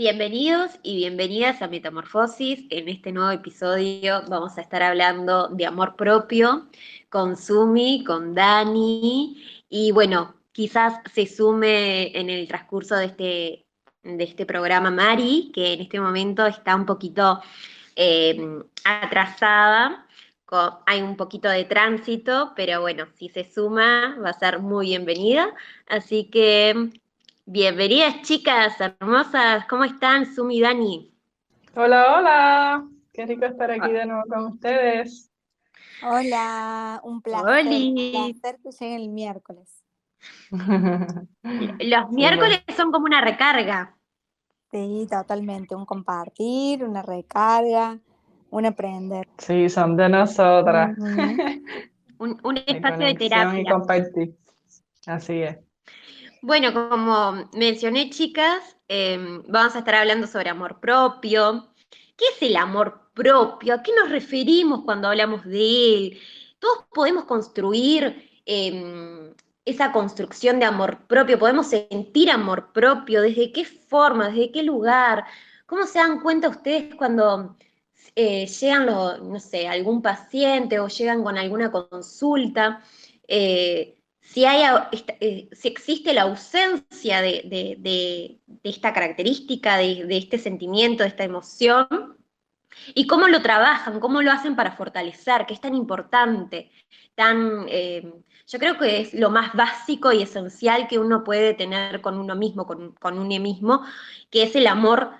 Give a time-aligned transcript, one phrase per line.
[0.00, 2.64] Bienvenidos y bienvenidas a Metamorfosis.
[2.70, 6.70] En este nuevo episodio vamos a estar hablando de amor propio
[7.10, 9.36] con Sumi, con Dani
[9.68, 13.66] y bueno, quizás se sume en el transcurso de este,
[14.02, 17.42] de este programa Mari, que en este momento está un poquito
[17.94, 18.40] eh,
[18.86, 20.06] atrasada.
[20.86, 25.54] hay un poquito de tránsito, pero bueno, si se suma va a ser muy bienvenida.
[25.86, 26.90] Así que
[27.50, 31.12] bienvenidas chicas hermosas, ¿cómo están Sumi y Dani?
[31.74, 35.32] Hola, hola, qué rico estar aquí de nuevo con ustedes.
[36.00, 39.84] Hola, un placer, un placer que lleguen el miércoles.
[41.80, 43.96] Los miércoles son como una recarga.
[44.70, 45.74] Sí, totalmente.
[45.74, 47.98] Un compartir, una recarga,
[48.50, 49.26] un aprender.
[49.38, 50.96] Sí, son de nosotras.
[52.16, 53.60] un, espacio de terapia.
[53.60, 54.36] Y compartir.
[55.04, 55.58] Así es.
[56.42, 61.74] Bueno, como mencioné, chicas, em, vamos a estar hablando sobre amor propio.
[62.16, 63.74] ¿Qué es el amor propio?
[63.74, 66.20] ¿A qué nos referimos cuando hablamos de él?
[66.58, 73.64] Todos podemos construir em, esa construcción de amor propio, podemos sentir amor propio, desde qué
[73.64, 75.24] forma, desde qué lugar,
[75.66, 77.56] cómo se dan cuenta ustedes cuando
[78.16, 82.82] eh, llegan, no sé, algún paciente o llegan con alguna consulta,
[83.28, 83.99] eh,
[84.32, 84.62] si, hay,
[85.20, 92.16] eh, si existe la ausencia de, esta característica, de, este sentimiento, de esta emoción,
[92.94, 96.70] y cómo lo trabajan, cómo lo hacen para fortalecer, que es tan importante,
[97.14, 97.66] tan
[98.50, 102.34] yo creo que es lo más básico y esencial que uno puede tener con uno
[102.34, 103.84] mismo, con, uno mismo,
[104.28, 105.12] que es el amor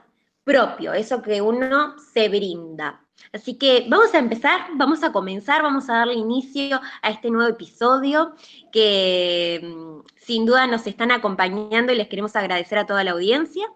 [0.42, 3.06] propio, eso que uno se brinda.
[3.32, 7.48] Así que vamos a empezar, vamos a comenzar, vamos a darle inicio a este nuevo
[7.48, 8.34] episodio
[8.72, 13.66] que mm, sin duda nos están acompañando y les queremos agradecer a toda la audiencia.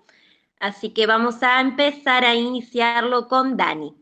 [0.60, 3.94] Así que vamos a empezar a iniciarlo con Dani.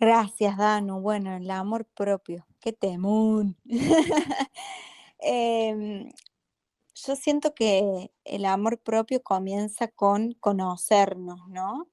[0.00, 1.00] Gracias, Danu.
[1.00, 2.44] Bueno, el amor propio.
[2.60, 3.56] Qué temún.
[5.24, 6.10] Em,
[6.96, 11.86] yo siento que el amor propio comienza con conocernos, ¿no?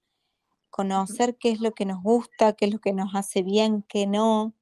[0.80, 4.08] Conocer qué es lo que nos gusta, qué es lo que nos hace bien, qué
[4.08, 4.54] no.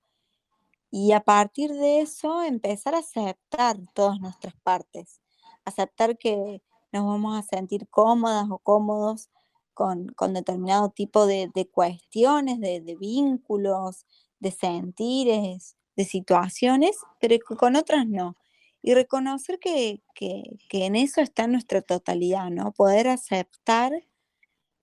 [0.90, 5.22] Y a partir de eso empezar a aceptar todas nuestras partes.
[5.64, 9.30] Aceptar que nos vamos a sentir cómodas o cómodos
[9.76, 14.08] con, determinado tipo de, cuestiones, de, de, vínculos,
[14.40, 18.36] de sentires, de situaciones, pero con otras no.
[18.82, 20.02] Y reconocer que,
[20.72, 22.72] en eso está nuestra totalidad, ¿no?
[22.72, 23.94] Poder aceptar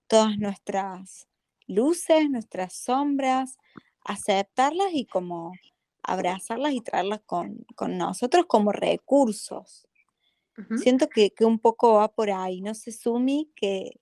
[0.07, 1.27] todas nuestras
[1.67, 3.57] luces, nuestras sombras,
[4.03, 5.53] aceptarlas y como
[6.03, 9.87] abrazarlas y traerlas con, nosotros como recursos.
[10.77, 12.61] Siento que, un poco va por ahí.
[12.61, 13.99] No sé, Sumi, ¿qué,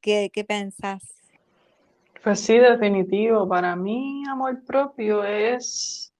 [0.00, 1.16] qué, qué pensás?
[2.22, 3.48] Pues sí, definitivo.
[3.48, 6.14] Para mí, amor propio es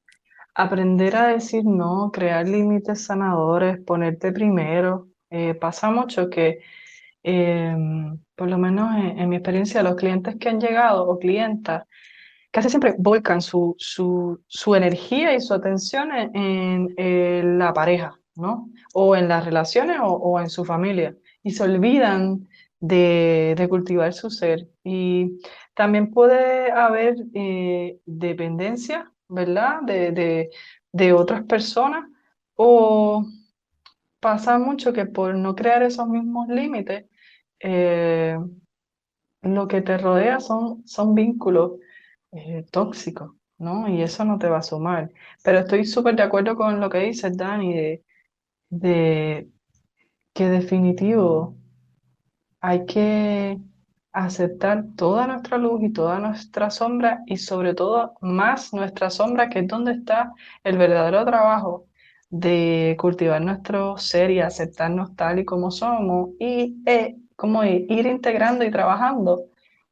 [0.57, 5.09] Aprender a decir no, crear límites sanadores, ponerte primero.
[5.29, 6.61] Eh, pasa mucho que,
[7.25, 11.85] em, por lo menos en, mi experiencia, los clientes que han llegado o clientas
[12.53, 18.71] casi siempre volcan su, su, energía y su atención en, la pareja, ¿no?
[18.93, 21.17] O en las relaciones o, en su familia.
[21.43, 22.49] Y se olvidan
[22.79, 24.69] de, cultivar su ser.
[24.85, 25.41] Y
[25.75, 29.83] también puede haber eh, dependencia ¿verdad?
[29.83, 30.51] De,
[30.93, 32.09] de, otras personas
[32.55, 33.25] o
[34.21, 37.07] pasa mucho que por no crear esos mismos límites,
[37.65, 38.39] eh,
[39.43, 41.73] lo que te rodea son, son vínculos
[42.33, 43.89] eh, tóxicos, ¿no?
[43.89, 45.11] Y eso no te va a sumar.
[45.43, 48.01] Pero estoy súper de acuerdo con lo que dices, Dani,
[48.71, 49.49] de,
[50.35, 51.57] que definitivo
[52.61, 53.59] hay que
[54.13, 59.61] aceptar toda nuestra luz y toda nuestra sombra y sobre todo más nuestra sombra, que
[59.61, 60.33] es donde está
[60.65, 61.87] el verdadero trabajo
[62.31, 68.65] de cultivar nuestro ser y aceptarnos tal y como somos y eh, como ir integrando
[68.65, 69.51] y trabajando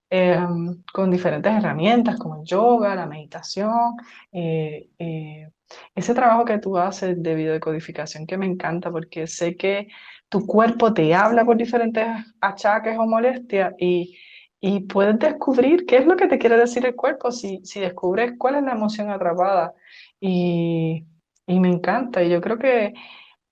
[0.09, 3.95] em, con diferentes herramientas como el yoga, la meditación,
[4.33, 5.51] eh, eh,
[5.95, 9.89] ese trabajo que tú haces de videocodificación que me encanta porque sé que
[10.31, 12.07] tu cuerpo te habla por diferentes
[12.41, 14.17] achaques o molestias y,
[14.59, 18.33] y puedes descubrir qué es lo que te quiere decir el cuerpo si, si descubres
[18.39, 19.75] cuál es la emoción atrapada.
[20.21, 21.05] Y,
[21.47, 22.23] y me encanta.
[22.23, 22.95] Y yo creo que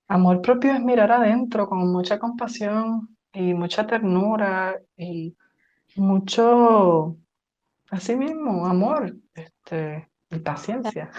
[0.09, 5.37] amor propio es mirar adentro con mucha compasión y mucha ternura y
[5.97, 7.17] mucho,
[7.91, 11.11] así mismo, amor este, y paciencia.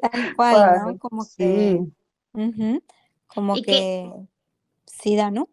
[0.00, 0.98] Tal cual, ¿no?
[0.98, 1.80] Como que...
[3.26, 4.12] Como que,
[4.86, 5.48] sí, ¿no?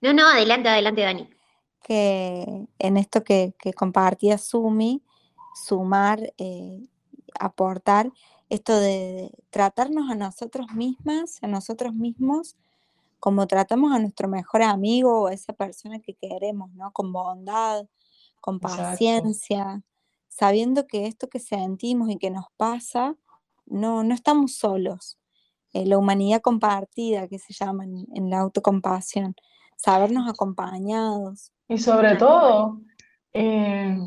[0.00, 1.28] No, no, adelante, adelante, Dani.
[1.82, 5.02] que en esto que, compartía Sumi,
[5.54, 6.88] sumar, eh,
[7.38, 8.10] aportar,
[8.48, 12.56] esto de tratarnos a nosotros mismas, a nosotros mismos,
[13.22, 16.90] como tratamos a nuestro mejor amigo o a esa persona que queremos, ¿no?
[16.90, 17.86] Con bondad,
[18.40, 19.80] con paciencia,
[20.26, 23.14] sabiendo que esto que sentimos y que nos pasa,
[23.64, 25.20] no, no estamos solos.
[25.72, 29.36] Eh, la humanidad compartida, que se llama en, la autocompasión,
[29.76, 31.52] sabernos acompañados.
[31.68, 32.80] Y sobre todo,
[33.32, 33.98] eh,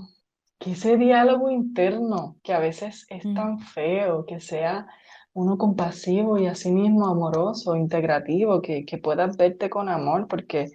[0.60, 3.34] que ese diálogo interno, que a veces es mm.
[3.34, 4.88] tan feo, que sea
[5.36, 10.72] uno compasivo y asimismo amoroso, integrativo, que, que puedas verte con amor, porque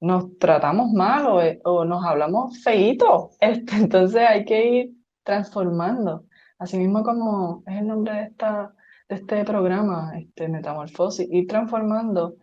[0.00, 3.30] nos tratamos mal o, eh, o nos hablamos feíto.
[3.40, 4.92] Este, entonces hay que ir
[5.22, 6.24] transformando.
[6.58, 8.74] Asimismo como es el nombre de, esta,
[9.08, 12.36] de este programa, este, Metamorfosis, ir transformando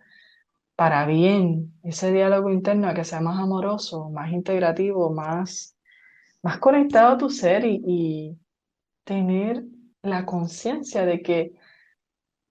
[0.75, 5.75] para bien ese diálogo interno a que sea más amoroso, más integrativo, más,
[6.43, 8.39] más conectado a tu ser y, y
[9.03, 9.63] tener
[10.01, 11.53] la conciencia de que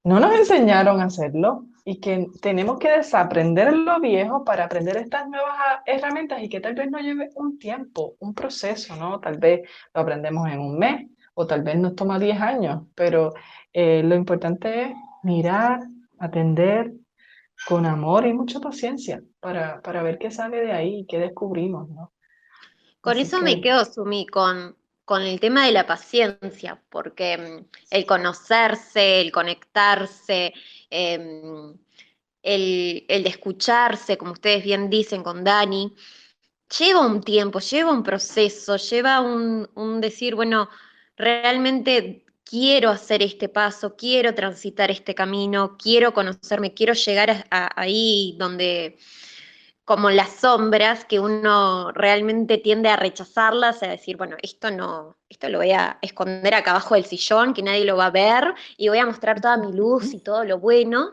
[0.05, 5.29] no nos enseñaron a hacerlo y que tenemos que desaprender lo viejo para aprender estas
[5.29, 5.57] nuevas
[5.87, 9.21] herramientas y que tal vez nos lleve un tiempo, un proceso, ¿no?
[9.21, 13.35] Tal vez lo aprendemos en un mes o tal vez nos toma 10 años, pero
[13.73, 14.89] eh, lo importante es
[15.23, 15.81] mirar,
[16.19, 16.93] atender
[17.69, 21.89] con amor y mucha paciencia para, para ver qué sale de ahí y qué descubrimos,
[21.91, 22.13] ¿no?
[23.01, 28.07] Con eso me quedo, Sumi, con con el tema de la paciencia, porque mm, el
[28.07, 30.53] conocerse, el conectarse,
[30.91, 31.75] em,
[32.43, 35.95] el, de escucharse, como ustedes bien dicen con Dani,
[36.79, 40.69] lleva un tiempo, lleva un proceso, lleva un, decir, bueno,
[41.17, 48.99] realmente quiero hacer este paso, quiero transitar este camino, quiero conocerme, quiero llegar ahí donde
[49.87, 55.49] como las sombras que uno realmente tiende a rechazarlas, a decir, bueno, esto no, esto
[55.49, 58.89] lo voy a esconder acá abajo del sillón, que nadie lo va a ver, y
[58.89, 61.13] voy a mostrar toda mi luz y todo lo bueno.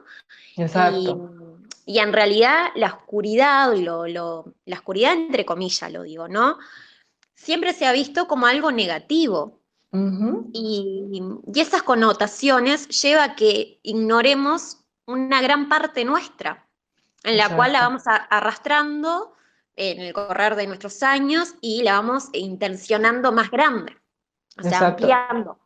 [0.57, 1.55] Exacto.
[1.85, 6.57] Y, en realidad la oscuridad, lo, la oscuridad entre comillas lo digo, ¿no?
[7.35, 9.59] Siempre se ha visto como algo negativo.
[10.51, 11.21] y,
[11.53, 16.65] y esas connotaciones lleva a que ignoremos una gran parte nuestra
[17.23, 19.33] en la cual la vamos arrastrando
[19.75, 23.97] en el correr de nuestros años y la vamos intencionando más grande,
[24.59, 25.59] o sea, ampliando.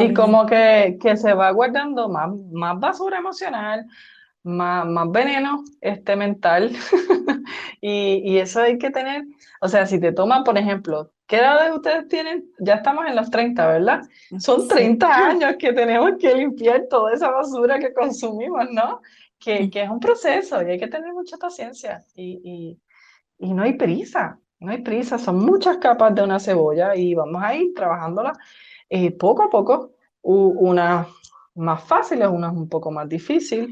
[0.00, 3.86] Y como que, que, se va guardando más, más basura emocional,
[4.42, 6.70] más, más veneno este, mental.
[7.82, 9.24] y, y, eso hay que tener,
[9.60, 12.50] o sea, si te toman, por ejemplo, ¿qué edad ustedes tienen?
[12.58, 14.00] Ya estamos en los 30, ¿verdad?
[14.38, 19.02] Son 30 años que tenemos que limpiar toda esa basura que consumimos, ¿no?
[19.38, 22.40] Que, que, es un proceso y hay que tener mucha paciencia y,
[23.38, 27.14] y, y, no hay prisa, no hay prisa, son muchas capas de una cebolla y
[27.14, 28.32] vamos a ir trabajándola
[28.90, 29.92] eh, poco a poco,
[30.22, 31.06] unas
[31.54, 33.68] más fáciles, unas un poco más difíciles.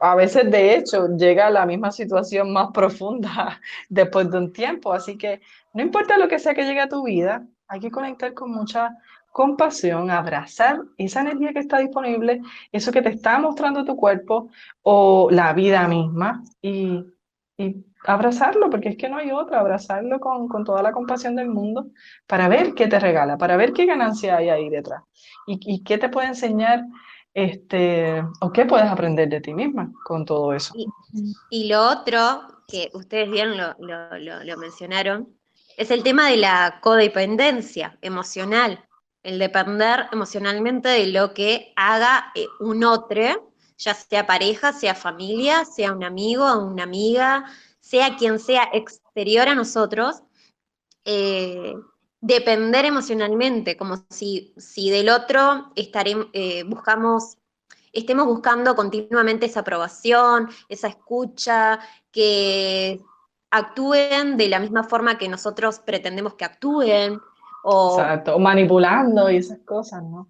[0.00, 4.92] a veces, de hecho, llega a la misma situación más profunda después de un tiempo.
[4.92, 5.40] Así que
[5.72, 8.96] no importa lo que sea que llegue a tu vida, hay que conectar con mucha
[9.34, 14.48] compasión, abrazar esa energía que está disponible, eso que te está mostrando tu cuerpo
[14.82, 17.04] o la vida misma y,
[17.58, 21.48] y abrazarlo, porque es que no hay otra, abrazarlo con, con, toda la compasión del
[21.48, 21.88] mundo
[22.28, 25.02] para ver qué te regala, para ver qué ganancia hay ahí detrás
[25.48, 26.84] y, y qué te puede enseñar
[27.34, 30.72] este, o qué puedes aprender de ti misma con todo eso.
[30.76, 30.86] Y,
[31.50, 35.28] y lo otro, que ustedes bien lo, lo, lo, lo mencionaron,
[35.76, 38.83] es el tema de la codependencia emocional
[39.24, 45.64] el depender emocionalmente de lo que haga eh, un otro, ya sea pareja, sea familia,
[45.64, 47.44] sea un amigo, una amiga,
[47.80, 50.22] sea quien sea exterior a nosotros,
[51.04, 51.74] eh,
[52.20, 57.38] depender emocionalmente, como si, si del otro estaremos, eh, buscamos,
[57.92, 63.00] estemos buscando continuamente esa aprobación, esa escucha, que
[63.50, 67.20] actúen de la misma forma que nosotros pretendemos que actúen,
[67.64, 70.28] o, exacto, o manipulando y esas cosas, ¿no?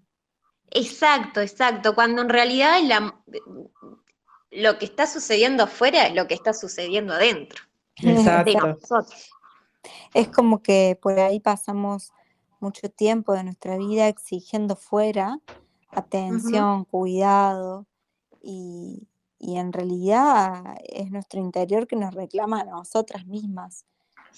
[0.71, 2.79] Exacto, exacto, cuando en realidad
[4.51, 7.63] lo que está sucediendo afuera es lo que está sucediendo adentro.
[7.97, 8.77] Exacto.
[10.13, 12.11] Es como que por ahí pasamos
[12.59, 15.39] mucho tiempo de nuestra vida exigiendo fuera
[15.91, 17.85] atención, cuidado,
[18.41, 19.07] y,
[19.39, 23.85] y, en realidad es nuestro interior que nos reclama a nosotras mismas,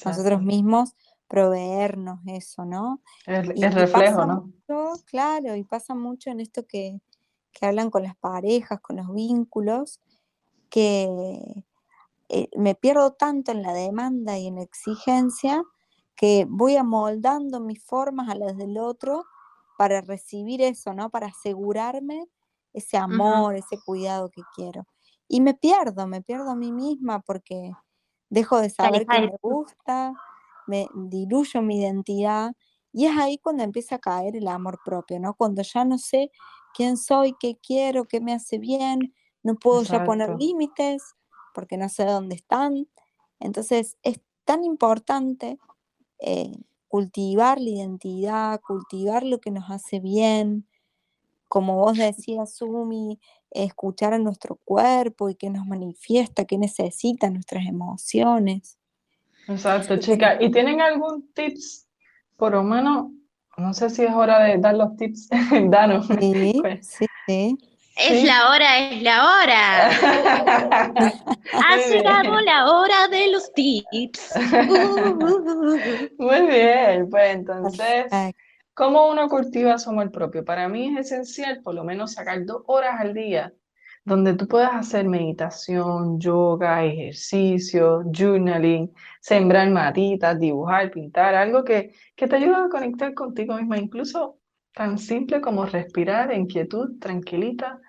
[0.05, 0.95] nosotros mismos
[1.27, 3.01] proveernos eso, ¿no?
[3.25, 4.51] El, reflejo, ¿no?
[5.05, 6.99] claro, y pasa mucho en esto que,
[7.61, 9.99] hablan con las parejas, con los vínculos,
[10.69, 11.63] que
[12.29, 15.63] eh, me pierdo tanto en la demanda y en la exigencia
[16.15, 19.25] que voy amoldando mis formas a las del otro
[19.77, 21.09] para recibir eso, ¿no?
[21.09, 22.27] Para asegurarme
[22.73, 24.85] ese amor, ese cuidado que quiero.
[25.27, 27.71] Y me pierdo, me pierdo a mí misma porque
[28.29, 30.13] dejo de saber que me gusta,
[30.67, 32.53] me diluyo mi identidad
[32.93, 35.33] y es ahí cuando empieza a caer el amor propio, ¿no?
[35.35, 36.31] Cuando ya no sé
[36.73, 41.15] quién soy, qué quiero, qué me hace bien, no puedo ya poner límites
[41.53, 42.87] porque no sé dónde están.
[43.39, 45.59] Entonces es tan importante
[46.19, 46.51] eh,
[46.87, 50.67] cultivar la identidad, cultivar lo que nos hace bien,
[51.47, 53.19] como vos decías, Sumi,
[53.51, 58.76] escuchar a nuestro cuerpo y que nos manifiesta, que necesita nuestras emociones.
[59.47, 60.37] Exacto, chicas.
[60.39, 61.87] ¿Y tienen algún tips,
[62.35, 63.07] por lo menos,
[63.57, 65.29] no sé si es hora de dar los tips,
[65.69, 66.07] danos?
[66.07, 66.87] Sí, pues.
[66.87, 67.57] sí, sí.
[67.99, 69.89] Es la hora, es la hora.
[71.53, 74.33] ha llegado la hora de los tips.
[76.19, 78.05] Muy bien, pues entonces,
[78.75, 80.45] ¿cómo uno cultiva su amor propio?
[80.45, 83.51] Para mí es esencial por lo menos sacar dos horas al día
[84.07, 92.25] donde tú puedas hacer meditación, yoga, ejercicio, journaling, sembrar matitas, dibujar, pintar, algo que, que
[92.25, 94.39] te ayude a conectar contigo misma, incluso
[94.73, 97.81] tan simple como respirar en quietud, tranquilita,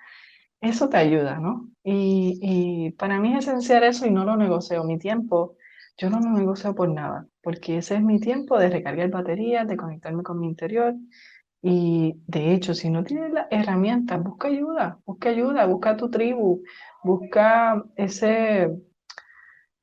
[0.60, 1.70] eso te ayuda, ¿no?
[1.84, 4.82] Y, y, para mí es esencial eso y no lo negocio.
[4.82, 5.56] Mi tiempo,
[5.96, 9.76] yo no lo negocio por nada, porque ese es mi tiempo de recargar baterías, de
[9.76, 10.96] conectarme con mi interior.
[11.62, 16.62] Y de hecho, si no tienes las herramientas, busca ayuda, busca ayuda, busca tu tribu,
[17.02, 18.70] busca ese,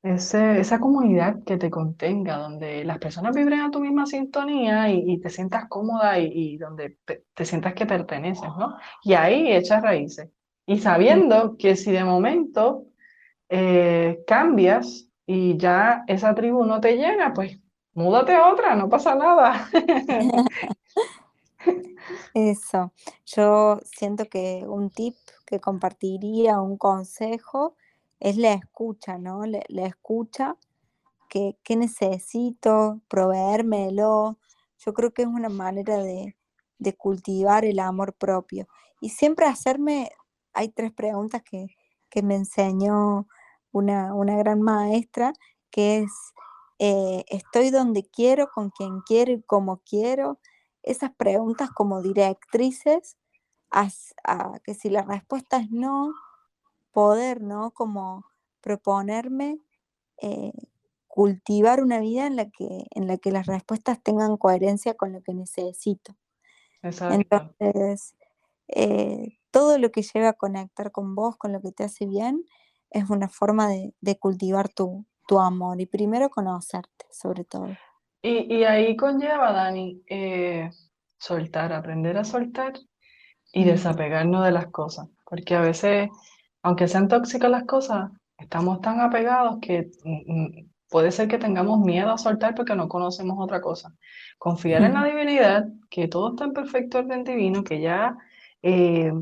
[0.02, 5.18] ese, esa comunidad que te contenga, donde las personas vibren a tu misma sintonía y,
[5.20, 6.98] te sientas cómoda y, y donde
[7.34, 8.76] te sientas que perteneces, ¿no?
[9.02, 10.30] Y ahí echas raíces.
[10.66, 12.86] Y sabiendo que si de momento
[13.48, 17.60] eh, cambias y ya esa tribu no te llena, pues
[17.94, 19.68] múdate a otra, no pasa nada.
[22.36, 22.92] Eso,
[23.24, 25.16] yo siento que un tip
[25.46, 27.76] que compartiría, un consejo,
[28.20, 29.46] es la escucha, ¿no?
[29.46, 30.58] La, escucha,
[31.30, 34.38] que, necesito, proveérmelo.
[34.76, 36.36] Yo creo que es una manera de,
[36.78, 38.68] de cultivar el amor propio.
[39.00, 40.10] Y siempre hacerme
[40.52, 41.68] hay tres preguntas que,
[42.22, 43.26] me enseñó
[43.72, 45.32] una, gran maestra,
[45.70, 46.12] que es,
[46.78, 50.38] eh, ¿estoy donde quiero, con quien quiero y como quiero?
[50.86, 53.18] Esas preguntas como directrices
[53.70, 53.90] a,
[54.64, 56.14] que si la respuesta es no,
[56.92, 57.72] poder, ¿no?
[57.72, 58.24] Como
[58.62, 59.60] proponerme
[60.22, 60.52] eh,
[61.06, 65.22] cultivar una vida en la, que, en la que las respuestas tengan coherencia con lo
[65.22, 66.16] que necesito.
[66.82, 67.14] Exacto.
[67.14, 68.14] Entonces,
[68.68, 72.44] eh, todo lo que llega a conectar con vos, con lo que te hace bien,
[72.90, 75.06] es una forma de, cultivar tu,
[75.38, 77.68] amor y primero conocerte, sobre todo.
[78.28, 80.68] Y, ahí conlleva, Dani, eh,
[81.16, 82.72] soltar, aprender a soltar
[83.52, 86.08] y desapegarnos de las cosas, porque a veces,
[86.62, 91.78] aunque sean tóxicas las cosas, estamos tan apegados que mm, mm, puede ser que tengamos
[91.80, 93.94] miedo a soltar porque no conocemos otra cosa.
[94.38, 98.16] Confiar en la divinidad, que todo está en perfecto orden divino, que ya
[98.60, 99.12] eh,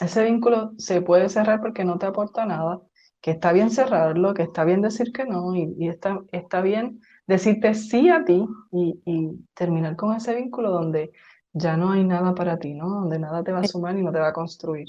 [0.00, 2.80] ese vínculo se puede cerrar porque no te aporta nada,
[3.20, 7.74] que está bien cerrarlo, que está bien decir que no y, está, está bien decirte
[7.74, 11.12] sí a ti y, terminar con ese vínculo donde
[11.52, 12.88] ya no hay nada para ti, ¿no?
[12.88, 14.88] Donde nada te va a sumar y no te va a construir.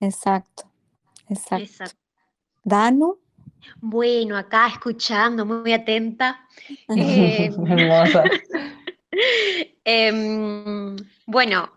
[0.00, 0.64] Exacto,
[1.28, 1.96] exacto.
[2.62, 3.18] Danu.
[3.80, 6.40] Bueno, acá escuchando, muy atenta.
[6.88, 8.24] Eh, Hermosa.
[9.84, 10.96] Em,
[11.26, 11.68] bueno,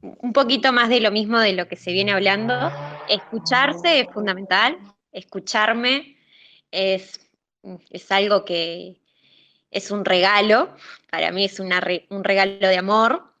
[0.00, 2.54] un poquito más de lo mismo de lo que se viene hablando.
[3.08, 4.78] Escucharse es fundamental,
[5.12, 6.16] escucharme
[6.70, 7.27] es,
[7.90, 9.00] es algo que
[9.70, 10.74] es un regalo,
[11.10, 11.70] para mí es un
[12.24, 13.32] regalo de amor.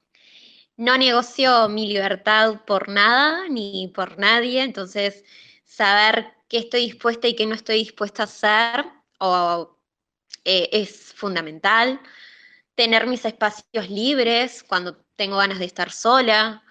[0.76, 5.24] No negocio mi libertad por nada ni por nadie, entonces
[5.64, 8.86] saber qué estoy dispuesta y qué no estoy dispuesta a hacer
[10.44, 12.00] eh, es fundamental.
[12.74, 16.62] Tener mis espacios libres cuando tengo ganas de estar sola.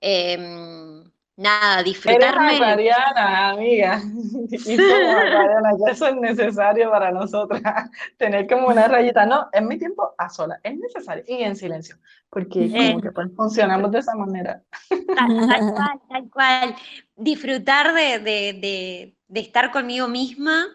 [0.00, 2.48] Em, nada, disfrutarme.
[2.48, 4.02] Eres Mariana, amiga.
[4.50, 7.62] Y Mariana, eso es necesario para nosotras.
[8.16, 9.26] Tener como una rayita.
[9.26, 10.60] No, es mi tiempo a sola.
[10.62, 11.24] Es necesario.
[11.26, 11.96] Y en silencio.
[12.30, 14.62] Porque como que pues, funcionamos de esa manera.
[14.88, 16.76] Tal, cual, tal cual.
[17.16, 20.66] Disfrutar de, de, de estar conmigo misma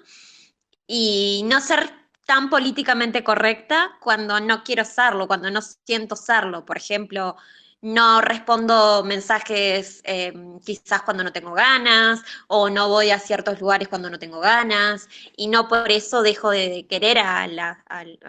[0.87, 1.89] y no ser
[2.25, 6.65] tan políticamente correcta cuando no quiero serlo, cuando no siento serlo.
[6.65, 7.35] Por ejemplo,
[7.81, 10.33] no respondo mensajes eh,
[10.63, 15.09] quizás cuando no tengo ganas, o no voy a ciertos lugares cuando no tengo ganas,
[15.35, 17.83] y no por eso dejo de querer a, la,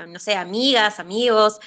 [0.08, 1.60] no sé, amigas, amigos,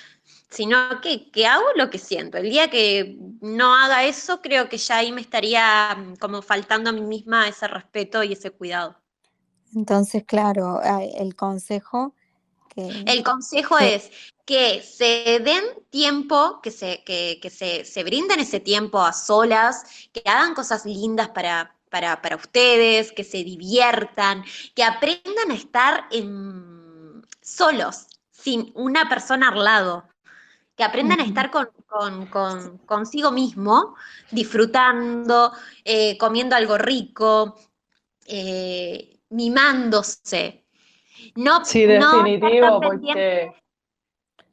[0.49, 2.37] sino que, que, hago lo que siento.
[2.37, 6.89] El día que no haga eso, creo que ya ahí me estaría mm, como faltando
[6.89, 8.95] a mí misma ese respeto y ese cuidado.
[9.75, 10.81] Entonces, claro,
[11.17, 12.15] el consejo
[12.75, 14.11] el consejo es
[14.45, 19.83] que se den tiempo, que, se, que, se, se, brinden ese tiempo a solas,
[20.13, 24.43] que hagan cosas lindas para, para, para ustedes, que se diviertan,
[24.75, 30.07] que aprendan a estar en, solos, sin una persona al lado,
[30.75, 31.69] que aprendan a estar con,
[32.27, 33.95] con, consigo mismo,
[34.29, 37.55] disfrutando, eh, comiendo algo rico,
[38.27, 40.65] eh, mimándose,
[41.35, 43.51] no, sí, definitivo, porque...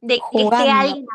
[0.03, 1.05] De que esté alguien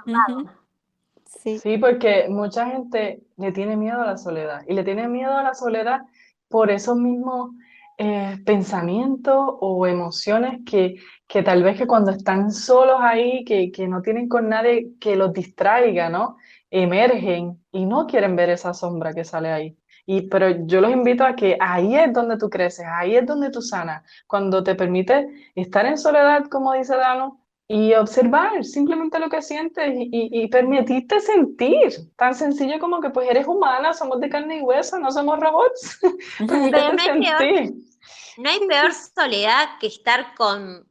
[1.27, 1.59] sí.
[1.59, 5.43] sí, porque mucha gente le tiene miedo a la soledad y le tiene miedo a
[5.43, 6.01] la soledad
[6.49, 7.51] por esos mismos
[7.99, 13.87] eh, pensamientos o emociones que, que tal vez que cuando están solos ahí, que, que
[13.87, 16.39] no tienen con nadie que los distraiga, ¿no?
[16.71, 19.77] Emergen y no quieren ver esa sombra que sale ahí.
[20.07, 23.51] Y, pero yo los invito a que ahí es donde tú creces, ahí es donde
[23.51, 29.29] tú sanas, cuando te permite estar en soledad, como dice Dano, y observar simplemente lo
[29.29, 32.11] que sientes y, y, permitirte sentir.
[32.17, 36.01] Tan sencillo como que pues eres humana, somos de carne y hueso, no somos robots.
[36.41, 36.97] no, hay peor,
[38.39, 40.89] no hay peor soledad que estar con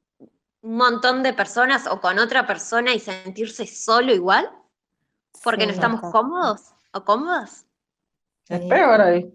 [0.62, 4.48] un montón de personas o con otra persona y sentirse solo igual,
[5.44, 7.66] porque no estamos cómodos o cómodas.
[8.50, 9.34] Es peor ahí.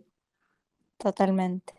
[0.97, 1.75] Totalmente.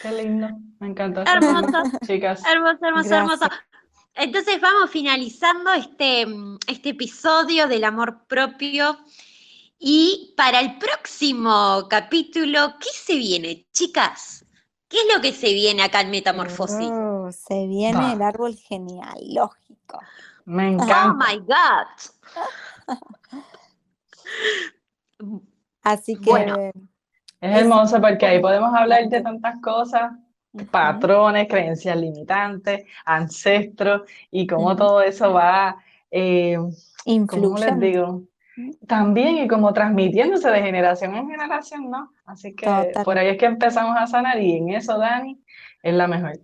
[0.00, 0.48] Qué lindo.
[0.80, 1.24] Me encanta.
[1.24, 1.82] Hermoso.
[2.06, 2.42] Chicas.
[2.46, 3.46] Hermoso, hermoso, hermoso.
[4.14, 6.26] Entonces vamos finalizando este,
[6.68, 8.98] este episodio del amor propio.
[9.78, 14.46] Y para el próximo capítulo, ¿qué se viene, chicas?
[14.88, 16.88] ¿Qué es lo que se viene acá en Metamorfosis?
[16.90, 19.98] Oh, se viene el árbol genealógico.
[20.44, 21.10] Me encanta.
[21.10, 21.88] Oh my God.
[25.82, 26.72] Así que.
[27.40, 30.12] es hermoso porque ahí podemos hablar de tantas cosas,
[30.70, 35.76] patrones, creencias limitantes, ancestros y cómo todo eso va.
[36.10, 36.56] Eh,
[37.28, 38.22] ¿Cómo les digo?
[38.86, 42.12] También y como transmitiéndose de generación en generación, ¿no?
[42.24, 45.40] Así que por ahí es que empezamos a sanar y en eso Dani
[45.82, 46.38] es la mejor.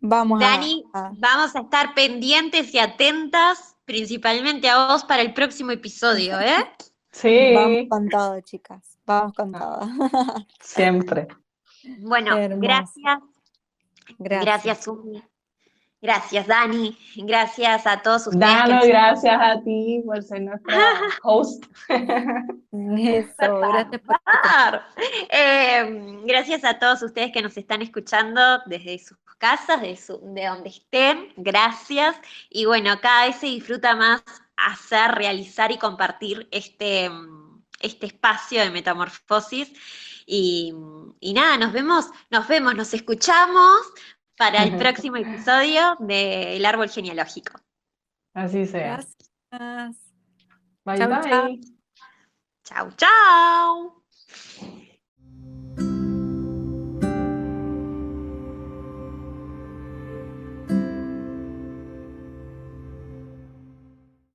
[0.00, 6.40] Vamos Dani, vamos a estar pendientes y atentas principalmente a vos para el próximo episodio,
[6.40, 6.66] ¿eh?
[7.12, 7.52] Sí.
[7.54, 8.98] Vamos con todo, chicas.
[9.04, 9.80] Vamos con todo.
[10.60, 11.28] Siempre.
[12.00, 13.20] Bueno, gracias.
[14.18, 15.22] Gracias, gracias Umi.
[16.02, 16.96] Gracias, Dani.
[17.16, 18.40] Gracias a todos ustedes.
[18.40, 20.78] Dano, gracias a ti por ser nuestra
[21.22, 21.62] host.
[21.88, 21.98] Eso,
[22.72, 24.20] gracias por
[25.28, 30.70] eh, Gracias a todos ustedes que nos están escuchando desde sus casas, de, de donde
[30.70, 31.34] estén.
[31.36, 32.16] Gracias.
[32.48, 34.22] Y bueno, cada vez se disfruta más
[34.56, 37.10] hacer, realizar y compartir este,
[37.78, 39.70] este espacio de metamorfosis.
[40.32, 40.72] Y,
[41.18, 43.80] y, nada, nos vemos, nos vemos, nos escuchamos
[44.36, 47.58] para el próximo episodio del Árbol Genealógico.
[48.32, 49.04] Así sea.
[49.50, 50.12] Gracias.
[50.84, 51.60] Bye bye.
[52.62, 54.86] Chau, chau.